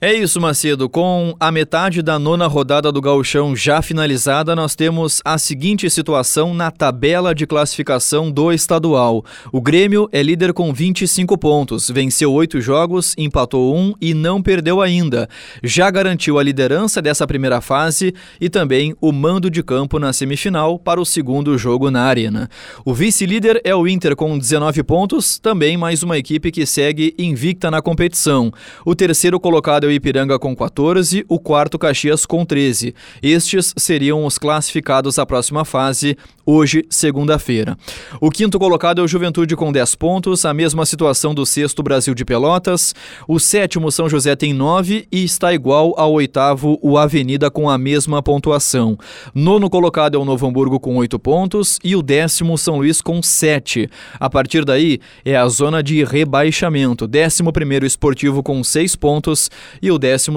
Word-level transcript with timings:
É 0.00 0.14
isso, 0.14 0.40
Macedo. 0.40 0.88
Com 0.88 1.34
a 1.40 1.50
metade 1.50 2.02
da 2.02 2.20
nona 2.20 2.46
rodada 2.46 2.92
do 2.92 3.00
Gauchão 3.00 3.56
já 3.56 3.82
finalizada, 3.82 4.54
nós 4.54 4.76
temos 4.76 5.20
a 5.24 5.36
seguinte 5.38 5.90
situação 5.90 6.54
na 6.54 6.70
tabela 6.70 7.34
de 7.34 7.44
classificação 7.48 8.30
do 8.30 8.52
estadual. 8.52 9.24
O 9.50 9.60
Grêmio 9.60 10.08
é 10.12 10.22
líder 10.22 10.52
com 10.52 10.72
25 10.72 11.36
pontos, 11.36 11.90
venceu 11.90 12.32
oito 12.32 12.60
jogos, 12.60 13.12
empatou 13.18 13.76
um 13.76 13.92
e 14.00 14.14
não 14.14 14.40
perdeu 14.40 14.80
ainda. 14.80 15.28
Já 15.64 15.90
garantiu 15.90 16.38
a 16.38 16.44
liderança 16.44 17.02
dessa 17.02 17.26
primeira 17.26 17.60
fase 17.60 18.14
e 18.40 18.48
também 18.48 18.94
o 19.00 19.10
mando 19.10 19.50
de 19.50 19.64
campo 19.64 19.98
na 19.98 20.12
semifinal 20.12 20.78
para 20.78 21.00
o 21.00 21.04
segundo 21.04 21.58
jogo 21.58 21.90
na 21.90 22.04
Arena. 22.04 22.48
O 22.84 22.94
vice-líder 22.94 23.60
é 23.64 23.74
o 23.74 23.88
Inter 23.88 24.14
com 24.14 24.38
19 24.38 24.80
pontos, 24.84 25.40
também 25.40 25.76
mais 25.76 26.04
uma 26.04 26.16
equipe 26.16 26.52
que 26.52 26.64
segue 26.64 27.16
invicta 27.18 27.68
na 27.68 27.82
competição. 27.82 28.52
O 28.84 28.94
terceiro 28.94 29.40
colocado 29.40 29.87
o 29.88 29.92
Ipiranga 29.92 30.38
com 30.38 30.54
14, 30.54 31.24
o 31.28 31.38
quarto 31.38 31.78
Caxias 31.78 32.24
com 32.24 32.44
13. 32.44 32.94
Estes 33.22 33.74
seriam 33.76 34.24
os 34.24 34.38
classificados 34.38 35.18
à 35.18 35.26
próxima 35.26 35.64
fase, 35.64 36.16
hoje, 36.46 36.84
segunda-feira. 36.88 37.76
O 38.20 38.30
quinto 38.30 38.58
colocado 38.58 39.00
é 39.00 39.04
o 39.04 39.08
Juventude 39.08 39.54
com 39.56 39.72
10 39.72 39.94
pontos, 39.96 40.44
a 40.44 40.54
mesma 40.54 40.86
situação 40.86 41.34
do 41.34 41.44
sexto 41.44 41.82
Brasil 41.82 42.14
de 42.14 42.24
Pelotas. 42.24 42.94
O 43.26 43.38
sétimo 43.38 43.90
São 43.92 44.08
José 44.08 44.34
tem 44.36 44.54
9 44.54 45.06
e 45.10 45.24
está 45.24 45.52
igual 45.52 45.94
ao 45.98 46.12
oitavo 46.12 46.78
o 46.82 46.96
Avenida 46.96 47.50
com 47.50 47.68
a 47.68 47.76
mesma 47.76 48.22
pontuação. 48.22 48.98
Nono 49.34 49.68
colocado 49.68 50.16
é 50.16 50.18
o 50.18 50.24
Novo 50.24 50.46
Hamburgo 50.46 50.80
com 50.80 50.96
8 50.96 51.18
pontos 51.18 51.78
e 51.82 51.94
o 51.96 52.02
décimo 52.02 52.56
São 52.56 52.76
Luís 52.76 53.02
com 53.02 53.22
7. 53.22 53.88
A 54.18 54.30
partir 54.30 54.64
daí 54.64 55.00
é 55.24 55.36
a 55.36 55.48
zona 55.48 55.82
de 55.82 56.04
rebaixamento. 56.04 57.06
Décimo 57.06 57.52
primeiro 57.52 57.84
Esportivo 57.84 58.42
com 58.42 58.62
6 58.64 58.96
pontos 58.96 59.50
e 59.80 59.90
o 59.90 59.98
12 59.98 60.30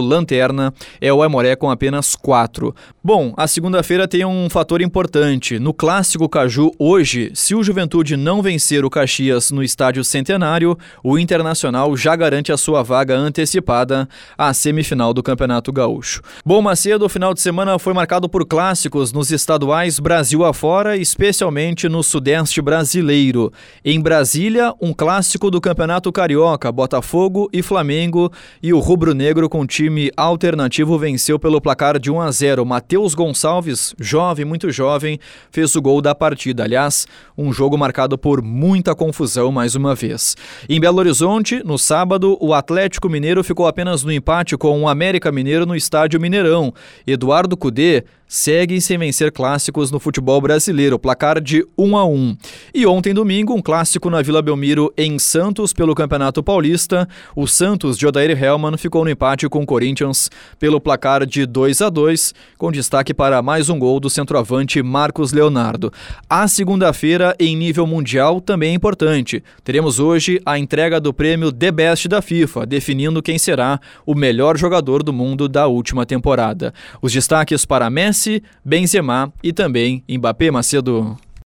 Lanterna 0.00 0.72
é 1.00 1.12
o 1.12 1.22
Aimoré 1.22 1.56
com 1.56 1.70
apenas 1.70 2.14
4. 2.14 2.74
Bom, 3.02 3.32
a 3.36 3.46
segunda-feira 3.46 4.06
tem 4.06 4.24
um 4.24 4.48
fator 4.48 4.80
importante. 4.80 5.58
No 5.58 5.72
Clássico 5.72 6.28
Caju, 6.28 6.70
hoje, 6.78 7.30
se 7.34 7.54
o 7.54 7.62
Juventude 7.62 8.16
não 8.16 8.42
vencer 8.42 8.84
o 8.84 8.90
Caxias 8.90 9.50
no 9.50 9.62
Estádio 9.62 10.04
Centenário, 10.04 10.76
o 11.02 11.18
Internacional 11.18 11.96
já 11.96 12.14
garante 12.14 12.52
a 12.52 12.56
sua 12.56 12.82
vaga 12.82 13.16
antecipada 13.16 14.08
à 14.36 14.52
semifinal 14.54 15.14
do 15.14 15.22
Campeonato 15.22 15.72
Gaúcho. 15.72 16.22
Bom, 16.44 16.60
Macedo, 16.62 17.04
o 17.04 17.08
final 17.08 17.34
de 17.34 17.40
semana 17.40 17.78
foi 17.78 17.92
marcado 17.92 18.28
por 18.28 18.46
clássicos 18.46 19.12
nos 19.12 19.30
estaduais 19.30 19.98
Brasil 19.98 20.44
afora, 20.44 20.96
especialmente 20.96 21.88
no 21.88 22.02
Sudeste 22.02 22.60
brasileiro. 22.60 23.52
Em 23.84 24.00
Brasília, 24.00 24.74
um 24.80 24.92
clássico 24.92 25.50
do 25.50 25.60
Campeonato 25.60 26.12
Carioca, 26.12 26.70
Botafogo 26.70 27.48
e 27.52 27.62
Flamengo, 27.62 28.32
e 28.62 28.72
o 28.72 28.78
rubro-negro 28.82 29.48
com 29.48 29.64
time 29.64 30.10
alternativo 30.16 30.98
venceu 30.98 31.38
pelo 31.38 31.60
placar 31.60 32.00
de 32.00 32.10
1 32.10 32.20
a 32.20 32.30
0. 32.32 32.66
Matheus 32.66 33.14
Gonçalves, 33.14 33.94
jovem, 33.98 34.44
muito 34.44 34.72
jovem, 34.72 35.20
fez 35.52 35.74
o 35.76 35.80
gol 35.80 36.02
da 36.02 36.16
partida. 36.16 36.64
Aliás, 36.64 37.06
um 37.38 37.52
jogo 37.52 37.78
marcado 37.78 38.18
por 38.18 38.42
muita 38.42 38.92
confusão 38.92 39.52
mais 39.52 39.76
uma 39.76 39.94
vez. 39.94 40.36
Em 40.68 40.80
Belo 40.80 40.98
Horizonte, 40.98 41.62
no 41.64 41.78
sábado, 41.78 42.36
o 42.40 42.52
Atlético 42.52 43.08
Mineiro 43.08 43.44
ficou 43.44 43.68
apenas 43.68 44.02
no 44.02 44.12
empate 44.12 44.56
com 44.56 44.82
o 44.82 44.88
América 44.88 45.30
Mineiro 45.30 45.64
no 45.64 45.76
estádio 45.76 46.20
Mineirão. 46.20 46.74
Eduardo 47.06 47.56
Cudê 47.56 48.04
segue 48.32 48.80
sem 48.80 48.96
vencer 48.96 49.30
clássicos 49.30 49.90
no 49.90 50.00
futebol 50.00 50.40
brasileiro, 50.40 50.98
placar 50.98 51.38
de 51.38 51.66
1 51.76 51.96
a 51.98 52.06
1. 52.06 52.36
E 52.74 52.86
ontem 52.86 53.12
domingo, 53.12 53.52
um 53.52 53.60
clássico 53.60 54.08
na 54.08 54.22
Vila 54.22 54.40
Belmiro 54.40 54.90
em 54.96 55.18
Santos 55.18 55.74
pelo 55.74 55.94
Campeonato 55.94 56.42
Paulista. 56.42 57.06
O 57.36 57.46
Santos 57.46 57.98
de 57.98 58.06
Odair 58.06 58.34
Hellman 58.72 58.78
ficou 58.78 59.04
no 59.04 59.10
empate 59.10 59.48
com 59.48 59.62
o 59.62 59.66
Corinthians 59.66 60.30
pelo 60.58 60.80
placar 60.80 61.26
de 61.26 61.46
2 61.46 61.82
a 61.82 61.88
2, 61.88 62.34
com 62.56 62.72
destaque 62.72 63.12
para 63.12 63.42
mais 63.42 63.68
um 63.68 63.78
gol 63.78 64.00
do 64.00 64.08
centroavante 64.08 64.82
Marcos 64.82 65.32
Leonardo. 65.32 65.92
A 66.28 66.48
segunda-feira 66.48 67.34
em 67.38 67.56
nível 67.56 67.86
mundial 67.86 68.40
também 68.40 68.70
é 68.72 68.74
importante. 68.74 69.42
Teremos 69.62 69.98
hoje 69.98 70.40
a 70.44 70.58
entrega 70.58 71.00
do 71.00 71.12
prêmio 71.12 71.52
The 71.52 71.70
Best 71.70 72.08
da 72.08 72.22
FIFA, 72.22 72.66
definindo 72.66 73.22
quem 73.22 73.38
será 73.38 73.80
o 74.06 74.14
melhor 74.14 74.56
jogador 74.56 75.02
do 75.02 75.12
mundo 75.12 75.48
da 75.48 75.66
última 75.66 76.06
temporada. 76.06 76.72
Os 77.00 77.12
destaques 77.12 77.64
para 77.64 77.90
Messi, 77.90 78.42
Benzema 78.64 79.32
e 79.42 79.52
também 79.52 80.02
Mbappé 80.08 80.50
Macedo. 80.50 81.16